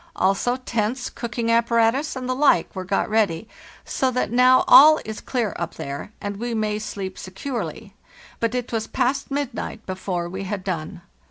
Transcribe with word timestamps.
Also 0.15 0.55
tents, 0.55 1.11
cooking 1.11 1.51
apparatus, 1.51 2.15
and 2.15 2.27
the 2.27 2.33
like, 2.33 2.75
were 2.75 2.83
got 2.83 3.07
ready, 3.07 3.47
so 3.85 4.09
that 4.09 4.31
now 4.31 4.63
all 4.67 4.99
is 5.05 5.21
clear 5.21 5.53
up 5.59 5.75
there, 5.75 6.11
and 6.19 6.37
we 6.37 6.55
may 6.55 6.79
sleep 6.79 7.19
securely; 7.19 7.93
but 8.39 8.55
it 8.55 8.71
was 8.71 8.87
past 8.87 9.29
midnight 9.29 9.85
be 9.85 9.93
fore 9.93 10.27
we 10.27 10.45
had 10.45 10.63
done. 10.63 11.03